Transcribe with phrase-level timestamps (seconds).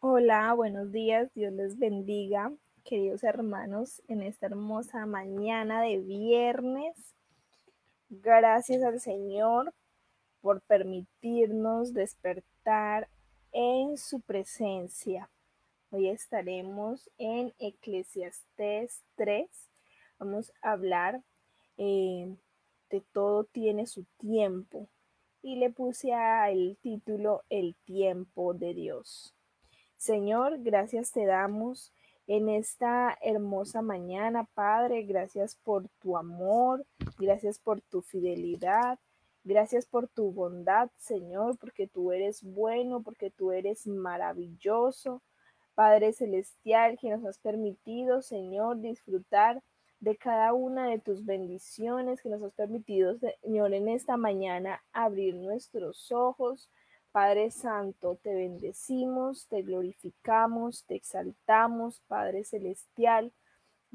[0.00, 2.52] Hola, buenos días, Dios les bendiga,
[2.84, 7.16] queridos hermanos, en esta hermosa mañana de viernes.
[8.08, 9.74] Gracias al Señor
[10.40, 13.08] por permitirnos despertar
[13.50, 15.28] en su presencia.
[15.90, 19.50] Hoy estaremos en Eclesiastés 3.
[20.20, 21.24] Vamos a hablar
[21.76, 22.36] eh,
[22.88, 24.88] de todo tiene su tiempo
[25.42, 29.34] y le puse al título El tiempo de Dios.
[29.98, 31.92] Señor, gracias te damos
[32.28, 35.02] en esta hermosa mañana, Padre.
[35.02, 36.86] Gracias por tu amor,
[37.18, 39.00] gracias por tu fidelidad,
[39.42, 45.20] gracias por tu bondad, Señor, porque tú eres bueno, porque tú eres maravilloso.
[45.74, 49.64] Padre Celestial, que nos has permitido, Señor, disfrutar
[49.98, 55.34] de cada una de tus bendiciones, que nos has permitido, Señor, en esta mañana abrir
[55.34, 56.70] nuestros ojos
[57.12, 63.32] Padre Santo, te bendecimos, te glorificamos, te exaltamos, Padre Celestial.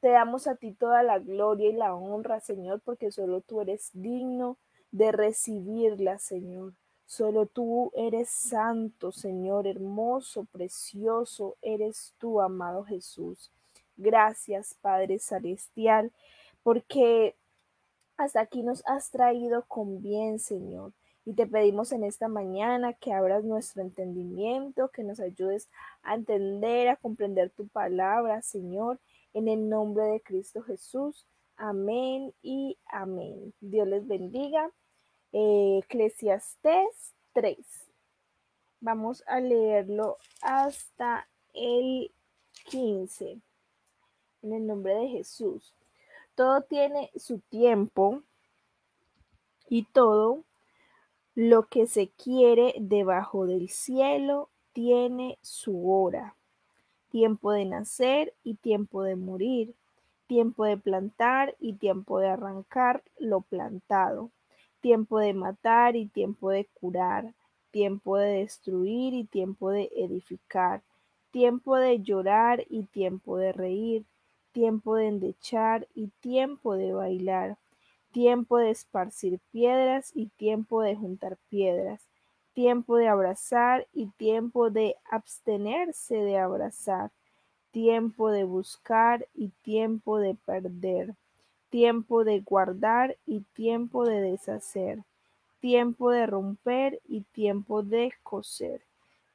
[0.00, 3.90] Te damos a ti toda la gloria y la honra, Señor, porque solo tú eres
[3.92, 4.56] digno
[4.92, 6.74] de recibirla, Señor.
[7.06, 13.50] Solo tú eres santo, Señor, hermoso, precioso, eres tú, amado Jesús.
[13.96, 16.12] Gracias, Padre Celestial,
[16.62, 17.34] porque
[18.16, 20.92] hasta aquí nos has traído con bien, Señor.
[21.24, 25.68] Y te pedimos en esta mañana que abras nuestro entendimiento, que nos ayudes
[26.02, 28.98] a entender, a comprender tu palabra, Señor,
[29.34, 31.26] en el nombre de Cristo Jesús.
[31.56, 33.52] Amén y amén.
[33.60, 34.70] Dios les bendiga.
[35.32, 37.58] Eclesiastés 3.
[38.80, 42.10] Vamos a leerlo hasta el
[42.64, 43.38] 15.
[44.42, 45.74] En el nombre de Jesús.
[46.34, 48.22] Todo tiene su tiempo
[49.68, 50.44] y todo
[51.34, 56.34] lo que se quiere debajo del cielo tiene su hora,
[57.10, 59.74] tiempo de nacer y tiempo de morir,
[60.26, 64.30] tiempo de plantar y tiempo de arrancar lo plantado,
[64.80, 67.34] tiempo de matar y tiempo de curar,
[67.70, 70.82] tiempo de destruir y tiempo de edificar,
[71.30, 74.04] tiempo de llorar y tiempo de reír,
[74.52, 77.56] tiempo de endechar y tiempo de bailar
[78.12, 82.06] tiempo de esparcir piedras y tiempo de juntar piedras,
[82.52, 87.10] tiempo de abrazar y tiempo de abstenerse de abrazar,
[87.70, 91.14] tiempo de buscar y tiempo de perder,
[91.68, 95.04] tiempo de guardar y tiempo de deshacer,
[95.60, 98.82] tiempo de romper y tiempo de coser,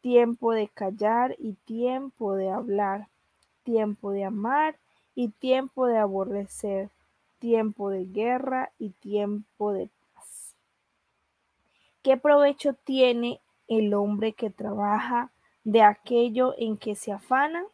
[0.00, 3.08] tiempo de callar y tiempo de hablar,
[3.62, 4.76] tiempo de amar
[5.14, 6.90] y tiempo de aborrecer
[7.38, 10.54] tiempo de guerra y tiempo de paz.
[12.02, 15.30] ¿Qué provecho tiene el hombre que trabaja
[15.64, 17.64] de aquello en que se afana?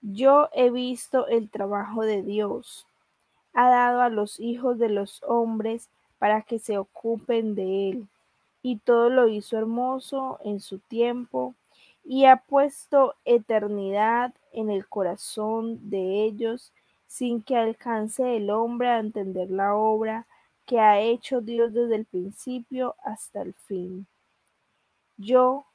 [0.00, 2.86] Yo he visto el trabajo de Dios.
[3.54, 5.88] Ha dado a los hijos de los hombres
[6.18, 8.08] para que se ocupen de él.
[8.62, 11.54] Y todo lo hizo hermoso en su tiempo,
[12.04, 16.72] y ha puesto eternidad en el corazón de ellos
[17.12, 20.26] sin que alcance el hombre a entender la obra
[20.64, 24.06] que ha hecho Dios desde el principio hasta el fin.
[25.18, 25.66] Yo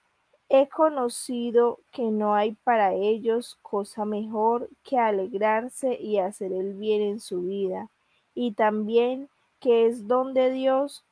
[0.50, 7.04] he conocido que no hay para ellos cosa mejor que alegrarse y hacer el bien
[7.04, 7.88] en su vida,
[8.34, 11.06] y también que es don de Dios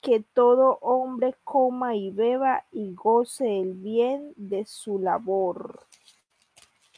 [0.00, 5.84] que todo hombre coma y beba y goce el bien de su labor.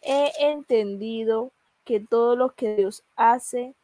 [0.00, 1.50] He entendido
[1.84, 3.74] que todo lo que Dios hace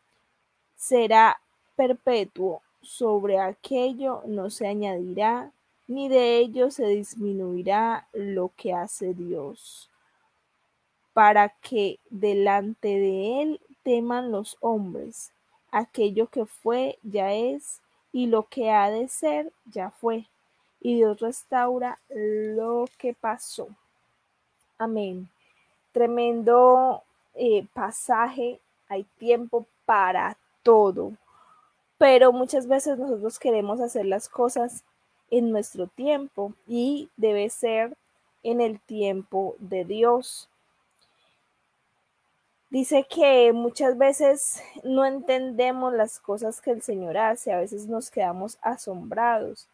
[0.76, 1.40] será
[1.76, 5.50] perpetuo, sobre aquello no se añadirá,
[5.86, 9.90] ni de ello se disminuirá lo que hace Dios,
[11.12, 15.32] para que delante de Él teman los hombres.
[15.70, 17.80] Aquello que fue ya es,
[18.12, 20.26] y lo que ha de ser ya fue,
[20.80, 23.68] y Dios restaura lo que pasó.
[24.78, 25.28] Amén.
[25.92, 27.02] Tremendo
[27.38, 31.12] eh, pasaje, hay tiempo para todo.
[31.96, 34.84] Pero muchas veces nosotros queremos hacer las cosas
[35.30, 37.96] en nuestro tiempo y debe ser
[38.42, 40.48] en el tiempo de Dios.
[42.70, 48.10] Dice que muchas veces no entendemos las cosas que el Señor hace, a veces nos
[48.10, 49.68] quedamos asombrados,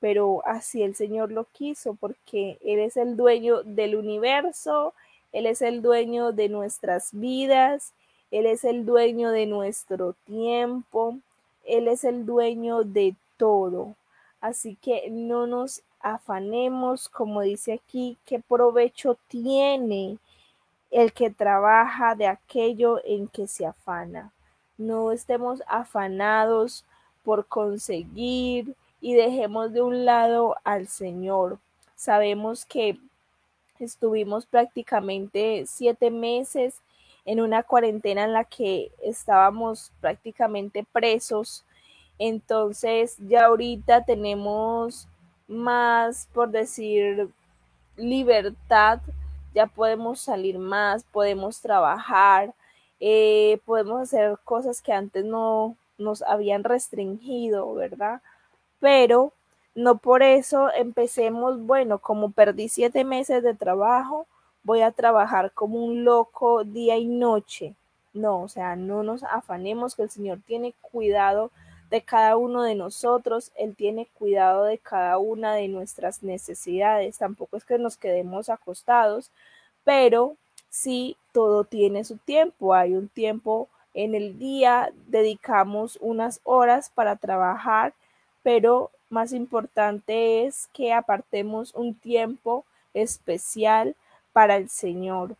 [0.00, 4.94] pero así el Señor lo quiso porque Él es el dueño del universo,
[5.32, 7.92] él es el dueño de nuestras vidas,
[8.30, 11.18] Él es el dueño de nuestro tiempo,
[11.64, 13.94] Él es el dueño de todo.
[14.40, 20.18] Así que no nos afanemos, como dice aquí, qué provecho tiene
[20.90, 24.32] el que trabaja de aquello en que se afana.
[24.78, 26.84] No estemos afanados
[27.22, 31.58] por conseguir y dejemos de un lado al Señor.
[31.94, 32.98] Sabemos que
[33.84, 36.80] estuvimos prácticamente siete meses
[37.24, 41.64] en una cuarentena en la que estábamos prácticamente presos.
[42.18, 45.08] Entonces ya ahorita tenemos
[45.48, 47.28] más, por decir,
[47.96, 49.00] libertad,
[49.54, 52.54] ya podemos salir más, podemos trabajar,
[53.00, 58.22] eh, podemos hacer cosas que antes no nos habían restringido, ¿verdad?
[58.78, 59.32] Pero
[59.74, 64.26] no por eso empecemos, bueno, como perdí siete meses de trabajo,
[64.62, 67.74] voy a trabajar como un loco día y noche.
[68.12, 71.50] No, o sea, no nos afanemos que el Señor tiene cuidado
[71.90, 77.56] de cada uno de nosotros, Él tiene cuidado de cada una de nuestras necesidades, tampoco
[77.56, 79.30] es que nos quedemos acostados,
[79.84, 80.36] pero
[80.68, 87.16] sí todo tiene su tiempo, hay un tiempo en el día, dedicamos unas horas para
[87.16, 87.92] trabajar,
[88.42, 92.64] pero más importante es que apartemos un tiempo
[92.94, 93.96] especial
[94.32, 95.36] para el Señor,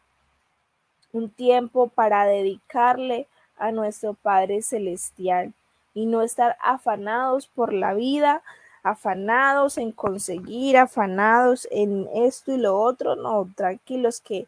[1.13, 3.27] un tiempo para dedicarle
[3.57, 5.53] a nuestro Padre Celestial
[5.95, 8.43] y no estar afanados por la vida,
[8.83, 14.47] afanados en conseguir, afanados en esto y lo otro, no, tranquilos que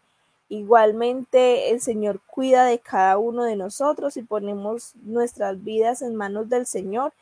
[0.49, 6.49] igualmente el Señor cuida de cada uno de nosotros y ponemos nuestras vidas en manos
[6.49, 7.13] del Señor.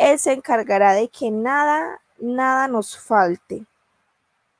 [0.00, 3.66] Él se encargará de que nada, nada nos falte.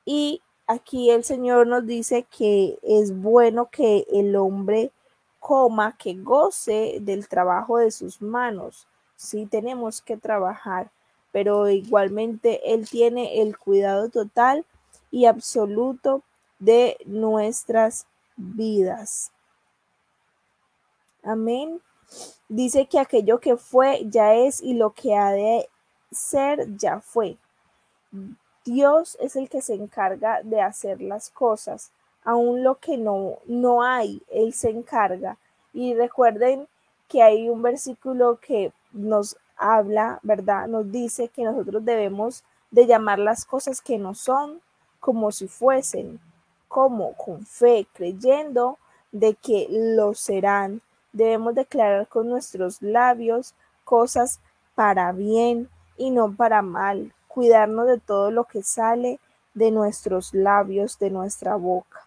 [0.05, 4.93] Y aquí el Señor nos dice que es bueno que el hombre
[5.39, 8.87] coma, que goce del trabajo de sus manos.
[9.17, 10.91] Sí tenemos que trabajar,
[11.33, 14.67] pero igualmente Él tiene el cuidado total
[15.11, 16.23] y absoluto
[16.59, 18.07] de nuestras
[18.37, 19.33] vidas.
[21.23, 21.81] Amén.
[22.49, 25.69] Dice que aquello que fue ya es y lo que ha de
[26.11, 27.37] ser ya fue.
[28.65, 31.93] Dios es el que se encarga de hacer las cosas.
[32.25, 35.39] Aún lo que no, no hay, Él se encarga.
[35.73, 36.69] Y recuerden
[37.09, 40.67] que hay un versículo que nos habla, ¿verdad?
[40.67, 44.61] Nos dice que nosotros debemos de llamar las cosas que no son
[45.01, 46.21] como si fuesen,
[46.69, 48.79] como con fe, creyendo
[49.13, 50.83] de que lo serán.
[51.13, 53.55] Debemos declarar con nuestros labios
[53.85, 54.41] cosas
[54.75, 59.21] para bien y no para mal, cuidarnos de todo lo que sale
[59.55, 62.07] de nuestros labios, de nuestra boca.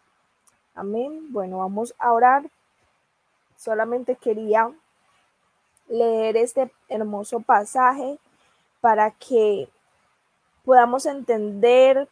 [0.76, 1.32] Amén.
[1.32, 2.50] Bueno, vamos a orar.
[3.58, 4.72] Solamente quería
[5.88, 8.18] leer este hermoso pasaje
[8.82, 9.70] para que
[10.66, 12.08] podamos entender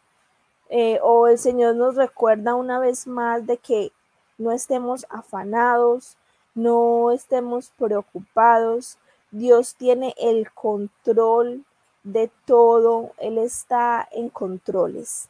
[0.68, 3.92] eh, o el Señor nos recuerda una vez más de que
[4.38, 6.16] no estemos afanados,
[6.54, 8.98] no estemos preocupados.
[9.30, 11.64] Dios tiene el control
[12.02, 15.28] de todo, Él está en controles.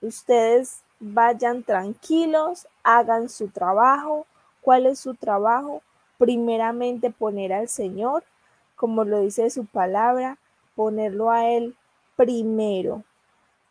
[0.00, 4.26] Ustedes vayan tranquilos, hagan su trabajo.
[4.60, 5.82] ¿Cuál es su trabajo?
[6.18, 8.24] Primeramente poner al Señor,
[8.74, 10.38] como lo dice su palabra,
[10.74, 11.76] ponerlo a Él
[12.16, 13.04] primero.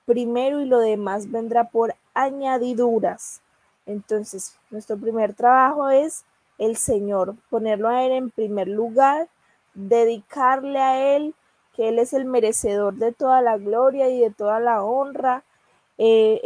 [0.05, 3.41] Primero y lo demás vendrá por añadiduras.
[3.85, 6.23] Entonces, nuestro primer trabajo es
[6.57, 9.27] el Señor, ponerlo a Él en primer lugar,
[9.73, 11.35] dedicarle a Él
[11.75, 15.43] que Él es el merecedor de toda la gloria y de toda la honra
[15.97, 16.41] eh,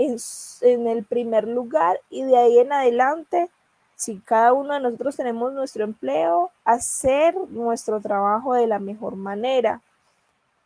[0.62, 3.50] en, el primer lugar y de ahí en adelante,
[3.96, 9.82] si cada uno de nosotros tenemos nuestro empleo, hacer nuestro trabajo de la mejor manera,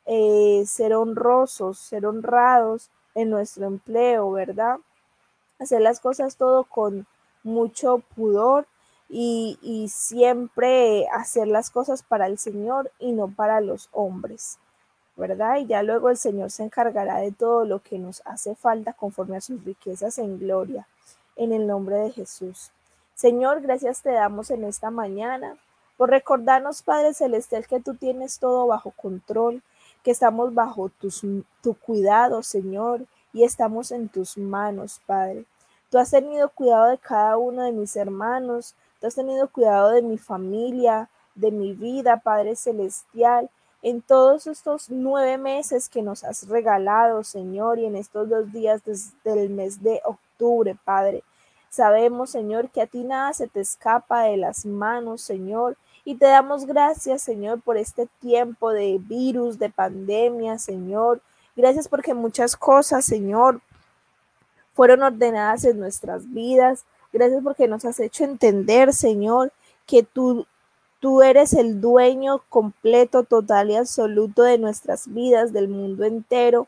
[0.05, 4.77] eh, ser honrosos, ser honrados en nuestro empleo, ¿verdad?
[5.59, 7.05] Hacer las cosas todo con
[7.43, 8.67] mucho pudor
[9.15, 14.57] y, siempre hacer las cosas para el Señor y no para los hombres.
[15.15, 15.57] ¿verdad?
[15.57, 19.37] Y ya luego el Señor se encargará de todo lo que nos hace falta conforme
[19.37, 20.87] a sus riquezas en gloria,
[21.35, 22.71] en el nombre de Jesús.
[23.13, 25.55] Señor, gracias te damos en esta mañana
[25.97, 29.61] por recordarnos, Padre Celestial, que tú tienes todo bajo control,
[30.01, 30.89] que estamos bajo
[31.61, 35.45] tu cuidado, Señor, y estamos en tus manos, Padre.
[35.91, 40.17] Tú has tenido cuidado de cada uno de mis hermanos, Has tenido cuidado de mi
[40.17, 43.49] familia, de mi vida, Padre Celestial,
[43.81, 48.81] en todos estos nueve meses que nos has regalado, Señor, y en estos dos días
[48.85, 51.23] desde el mes de octubre, Padre.
[51.69, 56.25] Sabemos, Señor, que a ti nada se te escapa de las manos, Señor, Y te
[56.25, 61.21] damos gracias, Señor, por este tiempo de virus, de pandemia, Señor.
[61.55, 63.61] Gracias porque muchas cosas, Señor,
[64.73, 66.83] fueron ordenadas en nuestras vidas.
[67.13, 69.53] Gracias porque nos has hecho entender, Señor,
[69.85, 70.47] que tú,
[70.99, 76.67] tú eres el dueño completo, total y absoluto de nuestras vidas, del mundo entero,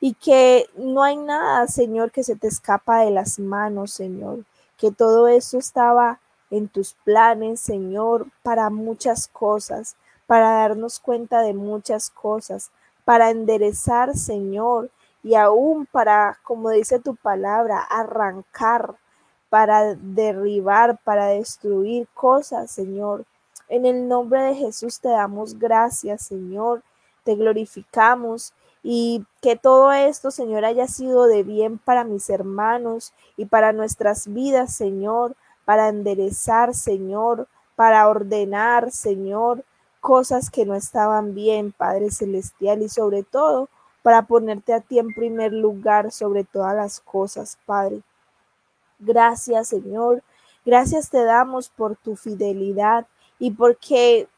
[0.00, 4.40] y que no hay nada, Señor, que se te escapa de las manos, Señor,
[4.76, 6.18] que todo eso estaba
[6.50, 9.94] en tus planes, Señor, para muchas cosas,
[10.26, 12.72] para darnos cuenta de muchas cosas,
[13.04, 14.90] para enderezar, Señor,
[15.22, 18.96] y aún para, como dice tu palabra, arrancar,
[19.54, 23.24] para derribar, para destruir cosas, Señor.
[23.68, 26.82] En el nombre de Jesús te damos gracias, Señor,
[27.22, 33.44] te glorificamos y que todo esto, Señor, haya sido de bien para mis hermanos y
[33.44, 37.46] para nuestras vidas, Señor, para enderezar, Señor,
[37.76, 39.64] para ordenar, Señor,
[40.00, 43.68] cosas que no estaban bien, Padre Celestial, y sobre todo
[44.02, 48.02] para ponerte a ti en primer lugar sobre todas las cosas, Padre.
[48.98, 50.22] Gracias, Señor.
[50.64, 53.06] Gracias te damos por tu fidelidad
[53.38, 54.28] y porque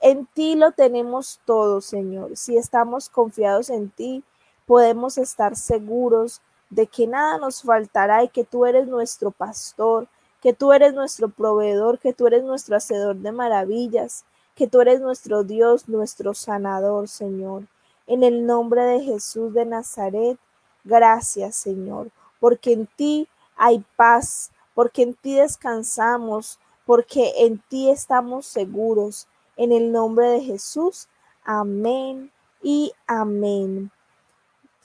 [0.00, 2.36] en ti lo tenemos todo, Señor.
[2.36, 4.24] Si estamos confiados en ti,
[4.66, 10.08] podemos estar seguros de que nada nos faltará y que tú eres nuestro pastor,
[10.40, 14.24] que tú eres nuestro proveedor, que tú eres nuestro hacedor de maravillas,
[14.54, 17.64] que tú eres nuestro Dios, nuestro sanador, Señor.
[18.06, 20.38] En el nombre de Jesús de Nazaret,
[20.84, 22.10] gracias Señor,
[22.40, 29.28] porque en ti hay paz, porque en ti descansamos, porque en ti estamos seguros.
[29.56, 31.08] En el nombre de Jesús,
[31.44, 33.90] amén y amén.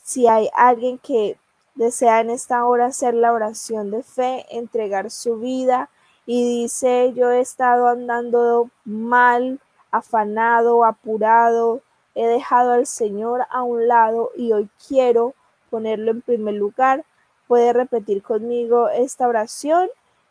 [0.03, 1.39] Si hay alguien que
[1.75, 5.89] desea en esta hora hacer la oración de fe, entregar su vida
[6.25, 9.61] y dice, yo he estado andando mal,
[9.91, 11.81] afanado, apurado,
[12.15, 15.33] He dejado al Señor a un lado y hoy quiero
[15.71, 17.05] ponerlo en primer lugar.
[17.53, 19.87] Puede repetir conmigo esta oración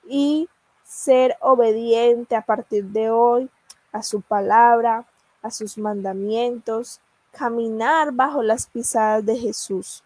[0.08, 0.48] y
[0.82, 3.48] ser obediente a partir de hoy
[3.92, 5.06] a su palabra,
[5.40, 7.00] a sus mandamientos,
[7.30, 10.02] caminar bajo las pisadas de Jesús.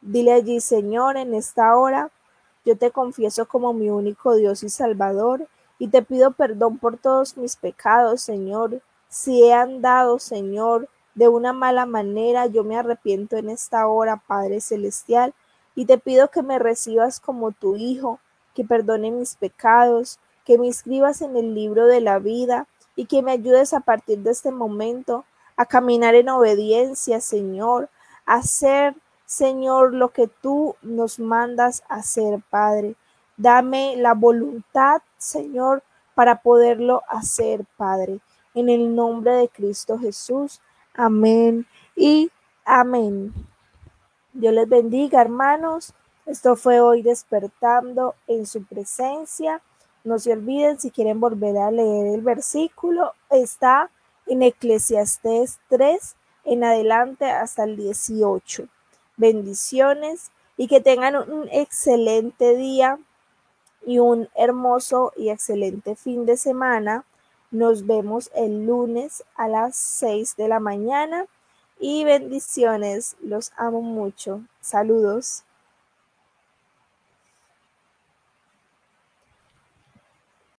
[0.00, 2.08] Dile allí, Señor, en esta hora,
[2.64, 5.46] yo te confieso como mi único Dios y Salvador,
[5.78, 8.80] y te pido perdón por todos mis pecados, Señor,
[9.10, 14.62] si he andado, Señor, de una mala manera, yo me arrepiento en esta hora, Padre
[14.62, 15.34] Celestial,
[15.74, 18.18] y te pido que me recibas como tu Hijo,
[18.54, 23.22] que perdone mis pecados, que me inscribas en el libro de la vida y que
[23.22, 25.24] me ayudes a partir de este momento
[25.56, 27.88] a caminar en obediencia, Señor,
[28.26, 32.96] a hacer, Señor, lo que tú nos mandas hacer, Padre.
[33.36, 35.82] Dame la voluntad, Señor,
[36.14, 38.20] para poderlo hacer, Padre
[38.54, 40.60] en el nombre de Cristo Jesús.
[40.94, 42.30] Amén y
[42.64, 43.32] amén.
[44.34, 45.92] Dios les bendiga, hermanos.
[46.24, 49.60] Esto fue hoy despertando en su presencia.
[50.04, 53.90] No se olviden, si quieren volver a leer el versículo, está
[54.26, 58.68] en Eclesiastés 3 en adelante hasta el 18.
[59.18, 62.98] Bendiciones y que tengan un excelente día
[63.84, 67.04] y un hermoso y excelente fin de semana.
[67.50, 71.26] Nos vemos el lunes a las 6 de la mañana
[71.82, 73.16] y bendiciones.
[73.20, 74.42] Los amo mucho.
[74.60, 75.42] Saludos.